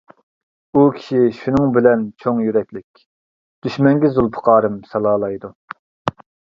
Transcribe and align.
ئۇ 0.79 0.85
كىشى 0.95 1.19
شۇنىڭ 1.41 1.75
بىلەن 1.75 2.07
چوڭ 2.25 2.41
يۈرەكلىك، 2.47 3.05
دۈشمەنگە 3.69 4.15
زۇلپىقارىم 4.19 4.85
سالالايدۇ. 4.93 5.57